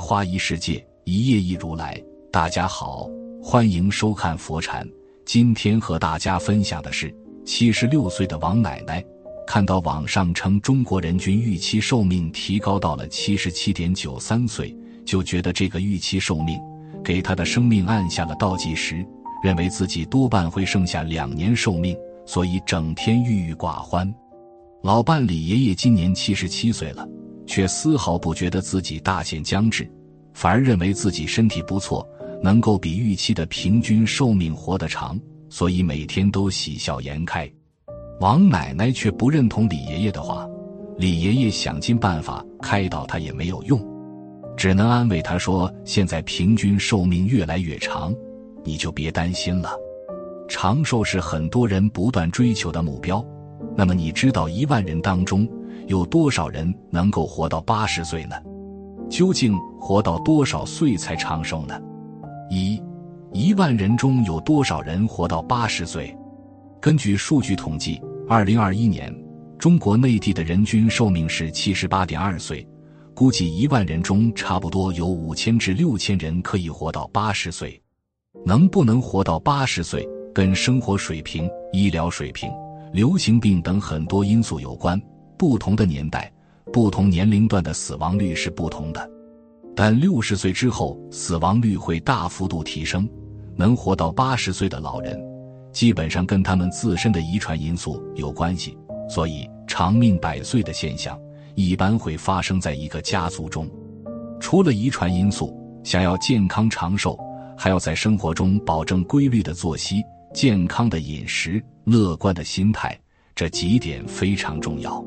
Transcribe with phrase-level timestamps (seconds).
[0.00, 2.02] 花一世界，一叶一如来。
[2.32, 3.06] 大家好，
[3.42, 4.88] 欢迎收看佛禅。
[5.26, 7.14] 今天和大家分享的是
[7.44, 9.04] 七十六岁的王奶奶，
[9.46, 16.58] 看到网上称中国人均预期寿命提高到了七十七点九三岁，就觉得这个预期寿命
[17.04, 19.06] 给她的生命按下了倒计时，
[19.44, 24.12] 认为自己多半会剩下两年寿命，所以整天郁郁寡欢。
[24.82, 27.06] 老伴李爷爷今年七十七岁了。
[27.50, 29.84] 却丝毫不觉得自己大限将至，
[30.32, 32.08] 反而认为自己身体不错，
[32.40, 37.50] 能够比预期的平均寿命活得长，所以每天都喜笑颜开。
[38.20, 40.48] 王奶奶却不认同李爷爷的话，
[40.96, 43.84] 李爷爷想尽办法开导她也没有用，
[44.56, 48.14] 只能安慰她说：“现在平均寿命越来越长，
[48.62, 49.72] 你就别担心了。
[50.48, 53.26] 长寿是很多人不断追求的目标，
[53.76, 55.48] 那么你知道一万人当中？”
[55.90, 58.36] 有多少人能够活到八十岁呢？
[59.10, 61.76] 究竟活到多少岁才长寿呢？
[62.48, 62.80] 一
[63.32, 66.16] 一万人中有多少人活到八十岁？
[66.80, 69.12] 根据数据统计，二零二一年
[69.58, 72.64] 中国内地的人均寿命是七十八点二岁，
[73.12, 77.82] 估计一万人中差不多有五千至六千人可以活到八十岁。
[78.46, 82.48] 能不能活到八十岁，跟生活水平、医疗水平、
[82.92, 84.96] 流行病等很多因素有关。
[85.40, 86.30] 不同的年代，
[86.70, 89.10] 不同年龄段的死亡率是不同的，
[89.74, 93.08] 但六十岁之后死亡率会大幅度提升。
[93.56, 95.18] 能活到八十岁的老人，
[95.72, 98.76] 基本上跟他们自身的遗传因素有关系，
[99.08, 101.18] 所以长命百岁的现象
[101.54, 103.66] 一般会发生在一个家族中。
[104.40, 107.18] 除了遗传因素，想要健康长寿，
[107.56, 110.02] 还要在生活中保证规律的作息、
[110.34, 112.94] 健康的饮食、乐观的心态，
[113.34, 115.02] 这几点非常重要。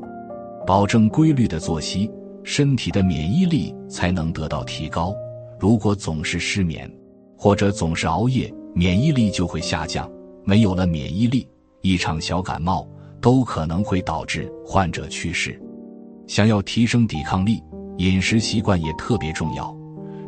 [0.66, 2.10] 保证规律的作息，
[2.42, 5.14] 身体的免疫力才能得到提高。
[5.60, 6.90] 如果总是失眠，
[7.36, 10.10] 或者总是熬夜，免疫力就会下降。
[10.42, 11.46] 没有了免疫力，
[11.82, 12.88] 一场小感冒
[13.20, 15.60] 都可能会导致患者去世。
[16.26, 17.62] 想要提升抵抗力，
[17.98, 19.74] 饮食习惯也特别重要。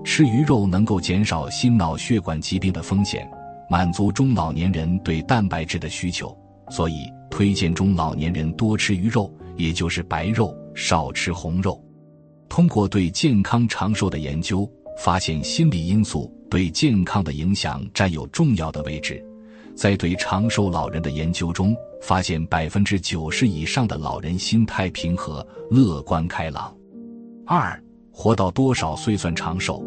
[0.05, 3.27] 吃鱼肉能够减少心脑血管疾病的风险，
[3.71, 6.37] 满足中老年人对蛋白质的需求，
[6.69, 9.33] 所以推荐中老年人多吃鱼肉。
[9.57, 11.83] 也就是白肉少吃红肉。
[12.49, 19.23] 通过对健康长寿的研究，发现心理因素对健康的影响占有重要的位置。
[19.75, 26.75] 在对长寿老人的研究中，发现百分之九十以上的老人心态平和、乐观开朗。
[27.45, 27.79] 二，
[28.11, 29.85] 活到多少岁算长寿？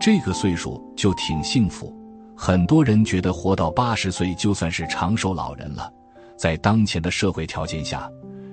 [0.00, 1.96] 这个岁数就挺幸福。
[2.34, 5.92] 很多人觉得活到八十岁就算是长寿老人了。
[6.36, 8.10] 在当前的社会条件下。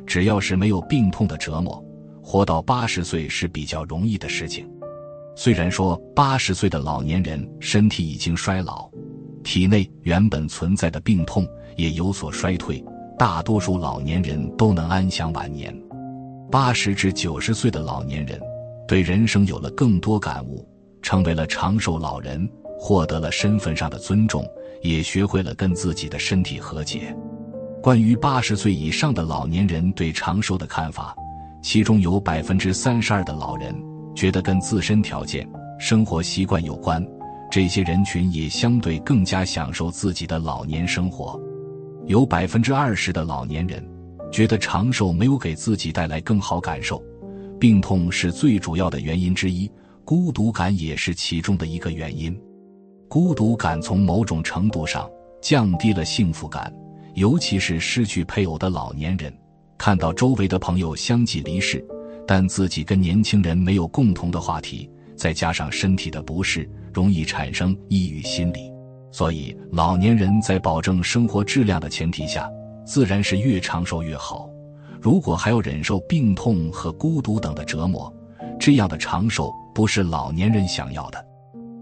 [0.10, 1.86] 只要是没有病痛的折磨，
[2.24, 4.68] 活到八十岁是比较容易的事情。
[5.36, 8.90] 虽然说八十岁的老年人身体已经衰老，
[9.44, 11.48] 体内原本存在的病痛
[11.78, 12.84] 也有所衰退，
[13.20, 15.72] 大多数老年人都能安享晚年。
[16.50, 18.42] 八十至九十岁的老年人
[18.88, 20.68] 对人生有了更多感悟，
[21.04, 22.50] 成为了长寿老人，
[22.80, 24.44] 获得了身份上的尊重，
[24.82, 27.16] 也学会了跟自己的身体和解。
[27.82, 31.16] 关于八十岁以上的老年人对长寿的看法，
[31.62, 33.74] 其中有百分之三十二的老人
[34.14, 37.06] 觉得跟自身条件、生活习惯有关。
[37.50, 41.40] 这些人群也相对更加享受自己的老年生活。
[42.06, 43.82] 有百分之二十的老年人
[44.30, 47.02] 觉得长寿没有给自己带来更好感受，
[47.58, 49.72] 病痛是最主要的原因之一，
[50.04, 52.38] 孤独感也是其中的一个原因。
[53.08, 55.10] 孤独感从某种程度上
[55.42, 56.72] 降低了幸福感。
[57.20, 59.30] 尤其是失去配偶的老年人，
[59.78, 61.86] 看到周围的朋友相继离世，
[62.26, 68.72] 但自己跟年轻人没有共同的话题，再加上身体的不适，容易产生抑郁心理。
[69.12, 72.50] 所以，老年人在保证生活质量的前提下，
[72.86, 74.50] 自然是越长寿越好。
[75.02, 78.10] 如果还要忍受病痛和孤独等的折磨，
[78.58, 81.22] 这样的长寿不是老年人想要的。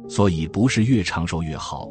[0.09, 1.87] 所以，不是越长寿越好。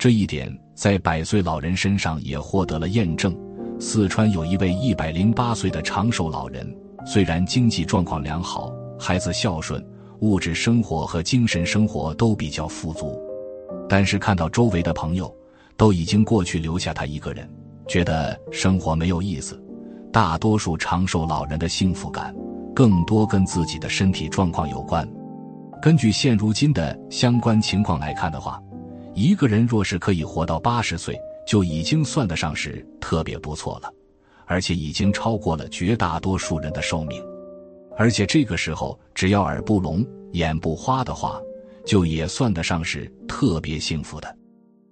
[0.00, 3.36] 这一点在百岁老人身上也获得了验证。
[3.78, 6.74] 四川有一位一百零八岁的长寿老人，
[7.04, 9.86] 虽然经济状况良好，孩子孝顺，
[10.20, 13.20] 物质生活和精神生活都比较富足，
[13.90, 15.30] 但是看到周围的朋友
[15.76, 17.46] 都已经过去，留下他一个人，
[17.86, 19.62] 觉得生活没有意思。
[20.10, 22.34] 大多数长寿老人的幸福感，
[22.74, 25.06] 更多跟自己的身体状况有关。
[25.82, 28.58] 根据现如今的相关情况来看的话，
[29.14, 33.92] 一个人若是可以活到八十岁，就已经算得上是特别不错了，
[34.46, 37.22] 而且已经超过了绝大多数人的寿命。
[37.96, 41.40] 而且这个时候，只要耳不聋、眼不花的话，
[41.84, 44.36] 就也算得上是特别幸福的。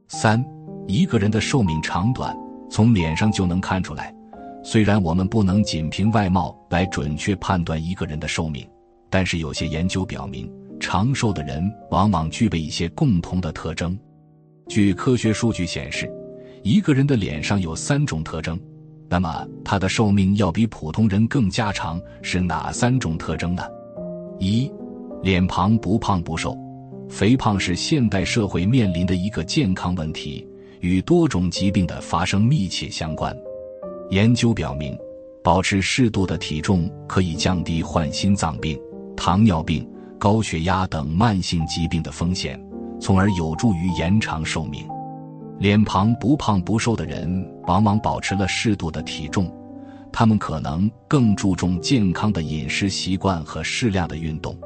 [0.09, 0.45] 三，
[0.87, 2.37] 一个人的寿命长短，
[2.71, 4.15] 从脸上就能看出来。
[4.65, 8.69] 虽然我们不能仅凭外貌来准确判断一个人的寿命，
[9.09, 10.53] 但是有些研究表明。
[10.81, 13.99] 长寿的人往往具备一些共同的特征。
[14.69, 16.09] 据科学数据显示，
[16.63, 18.59] 一个人的脸上有三种特征。
[19.09, 23.63] 那么，他的寿命要比普通人更加长，是哪三种特征呢？
[24.39, 24.71] 一，
[25.23, 26.57] 脸庞不胖不瘦。
[27.09, 30.47] 肥胖是现代社会面临的一个健康问题，
[30.81, 33.35] 与多种疾病的发生密切相关。
[34.11, 34.95] 研究表明，
[35.43, 38.79] 保持适度的体重可以降低患心脏病、
[39.17, 39.89] 糖尿病。
[40.19, 42.61] 高血压等慢性疾病的风险，
[43.01, 44.87] 从而有助于延长寿命。
[45.59, 49.53] 脸庞不胖不瘦的人，往往保持了适度的体重，
[50.13, 54.57] 他们可能更注重健康的饮食习惯和适量的运动，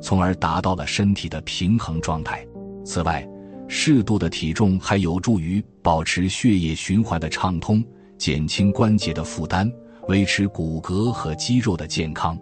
[0.00, 2.46] 从而达到了身体的平衡状态。
[2.84, 3.28] 此外，
[3.68, 7.84] 适度的体重还有助于保持血液循环的畅通，
[8.16, 9.70] 减轻关节的负担，
[10.08, 12.38] 维持骨骼和肌肉的健康。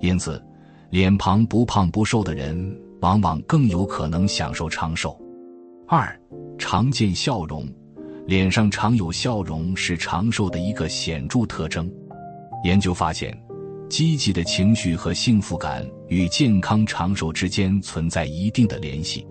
[0.00, 0.42] 因此。
[0.90, 5.18] 脸庞不胖不瘦的人，往往更有可能享受长寿。
[5.86, 6.18] 二，
[6.58, 7.66] 常见笑容，
[8.26, 11.90] 脸上常有笑容是长寿的一个显著特征。
[12.64, 13.36] 研究发现，
[13.88, 19.26] 积极的情绪和幸福感与健康长寿之间存在一定的联系。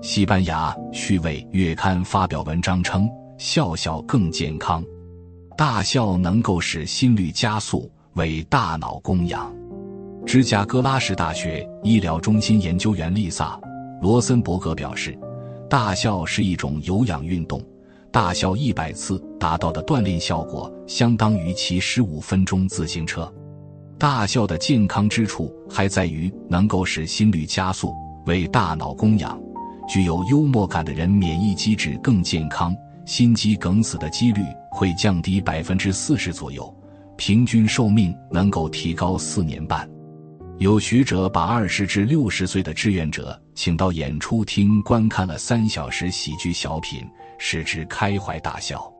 [0.00, 4.82] 西班牙《趣味月刊》发表文章称，笑笑更健康，
[5.56, 9.54] 大笑能够使心率加速，为大脑供氧。
[10.30, 13.58] 芝加哥拉什大学医疗中心研究员丽萨·
[14.00, 15.18] 罗森伯格表示，
[15.68, 17.60] 大笑是一种有氧运动，
[18.12, 23.28] 大笑一百次达到的锻炼效果相当于骑十五分钟自行车。
[23.98, 27.92] 大笑的健康之处还在于能够使心率加速，
[28.26, 29.36] 为大脑供氧。
[29.88, 32.72] 具有幽默感的人免疫机制更健康，
[33.04, 36.72] 心肌梗死的几率会降低百分之四十左右，
[37.16, 39.90] 平均寿命能够提高四年半。
[40.60, 47.02] 有学者把二十至六十岁的志愿者请到演出厅观看了三小时喜剧小品，
[47.38, 48.92] 使之开怀大笑。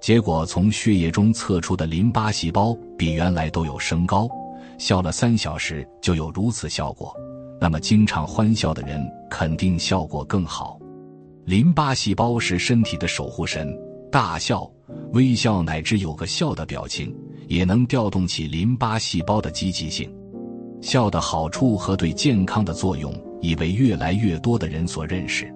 [0.00, 4.28] 结果从血液中测出的淋巴细胞比原来都有升高，
[4.78, 7.12] 笑了三小时就有如此效果。
[7.60, 10.78] 那么经常欢笑的人肯定效果更好。
[11.46, 13.76] 淋巴细胞是身体的守护神，
[14.08, 14.70] 大笑、
[15.14, 17.12] 微笑乃至有个笑的表情，
[17.48, 20.08] 也能调动起淋巴细胞的积极性。
[20.82, 25.50] 笑的好处和对健康的作用已被越来越多的人所认识。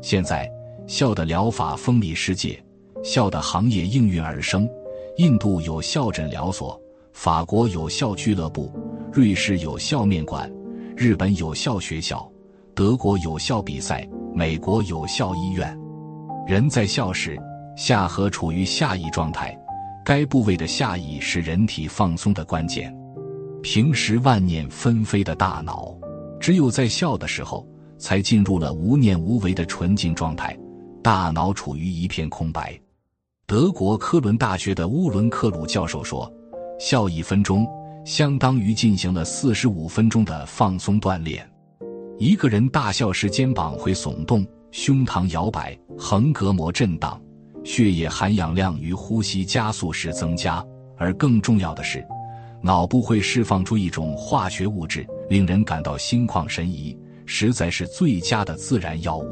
[0.00, 0.50] 现在，
[0.86, 2.58] 笑的疗法风靡世界，
[3.02, 4.66] 笑的行业应运而生。
[5.18, 6.80] 印度有笑诊疗所，
[7.12, 8.72] 法国有笑俱乐部，
[9.12, 10.50] 瑞士有笑面馆，
[10.96, 12.26] 日本有笑学校，
[12.74, 15.78] 德国有笑比赛，美国有笑医院。
[16.48, 17.38] 人在笑时，
[17.76, 19.56] 下颌处于下移状态，
[20.04, 22.94] 该部位的下移是人体放松的关键。
[23.64, 25.96] 平时万念纷飞的大脑，
[26.38, 27.66] 只有在笑的时候，
[27.96, 30.54] 才进入了无念无为的纯净状态，
[31.02, 32.78] 大脑处于一片空白。
[33.46, 36.30] 德国科伦大学的乌伦克鲁教授说
[36.78, 37.66] ：“笑一分钟，
[38.04, 41.50] 相当于进行了四十五分钟的放松锻炼。
[42.18, 47.18] 一个人大笑时，肩膀会耸动，胸膛摇摆，横膈膜震荡，
[47.64, 50.62] 血液含氧量与呼吸加速时增加，
[50.98, 52.06] 而更重要的是。”
[52.64, 59.26] 脑部会释放出一种化学物质，令人感到心旷神怡，实在是最佳的自然药物。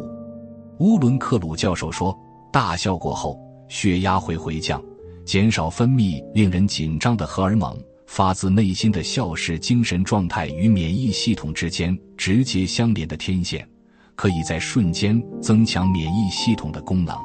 [0.80, 2.14] 乌伦克鲁教授说，
[2.52, 4.84] 大笑过后，血压会回降，
[5.24, 7.74] 减少分泌令人紧张的荷尔蒙。
[8.06, 13.66] 发自内心的笑是精神状态与免疫系统之间直接相连的天线，
[14.14, 17.16] 可以在瞬间增强免疫系统的功能。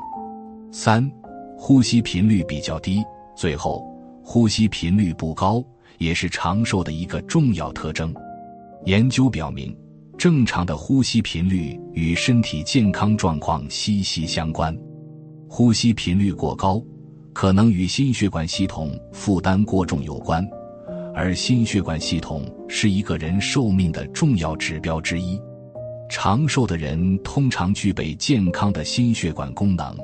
[0.71, 1.11] 三，
[1.57, 3.03] 呼吸频率比较低。
[3.35, 3.85] 最后，
[4.23, 5.61] 呼吸频率不高。
[5.97, 8.13] 也是长寿的一个重要特征。
[8.85, 9.75] 研究表明，
[10.17, 14.77] 正常的呼吸频率与身体健康状况息息相关。
[15.49, 16.81] 呼吸频率过高，
[17.33, 20.47] 可能与心血管系统负担过重有关，
[21.13, 25.39] 而心血管系统是一个人寿命的重要指标之一。
[26.09, 29.95] 长寿的人通常具备健康的心血管功能，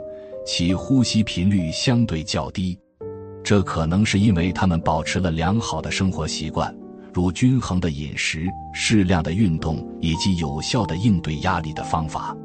[0.46, 2.78] 其呼吸频率相对较低，
[3.43, 6.73] 这可能是因为他们保持了良好的生活习惯。
[7.13, 12.35] 如均衡的饮食、适量的运动以及有效的应对压力的方法，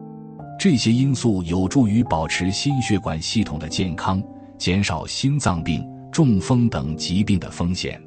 [0.60, 4.22] 这些因素有助于保持心血管系统的健康，
[4.58, 7.98] 减少心脏病、中风等疾病的风险。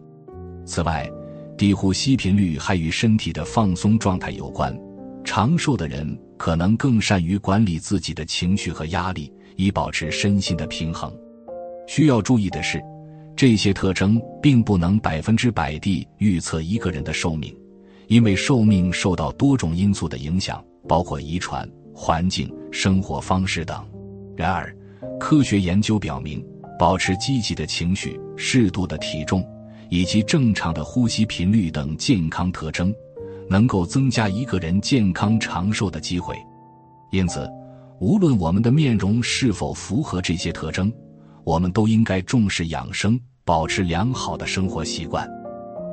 [0.63, 1.09] 此外，
[1.57, 4.77] 低呼吸频率还与身体的放松状态有关。
[5.23, 11.11] 长寿的人可能更善于管理自己的情绪和压力，以保持身心的平衡。
[11.93, 12.81] 需要注意的是。
[13.35, 17.53] 这些特征并不能百分之百地预测一个人的寿命，
[18.07, 23.85] 因为寿命受到多种因素的影响，包括遗传、环境、生活方式等。
[24.37, 24.73] 然而，
[25.19, 26.41] 科学研究表明，
[26.79, 29.45] 保持积极的情绪、适度的体重
[29.89, 32.95] 以及正常的呼吸频率等健康特征，
[33.49, 36.37] 能够增加一个人健康长寿的机会。
[37.11, 37.49] 因此，
[37.99, 40.89] 无论我们的面容是否符合这些特征，
[41.43, 43.19] 我们都应该重视养生。
[43.43, 45.27] 保持良好的生活习惯，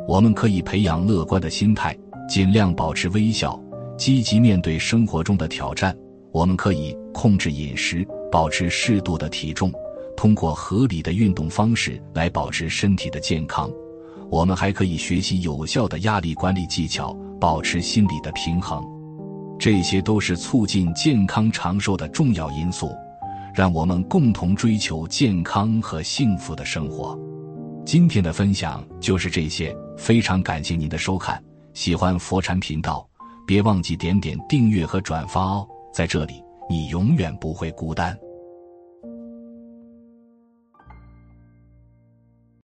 [0.07, 1.97] 我们可以培养乐观的心态，
[2.29, 3.59] 尽量保持微笑，
[3.97, 5.97] 积极面对生活中的挑战。
[6.31, 9.73] 我们可以控制饮食，保持适度的体重，
[10.15, 13.69] 通过合理的运动方式来保持身体的健康。
[14.31, 18.85] 我们还可以学习有效的压力管理技巧，保持心理的平衡。
[19.59, 22.93] 这些都是促进健康长寿的重要因素。
[23.59, 27.19] 让我们共同追求健康和幸福的生活。
[27.85, 31.43] 今天的分享就是这些，非常感谢您的收看。
[31.75, 33.05] 喜欢佛禅频道，
[33.45, 35.67] 别忘记点点订阅和转发哦。
[35.93, 38.17] 在这里，你永远不会孤单。